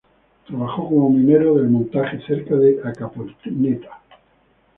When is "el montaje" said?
1.65-2.19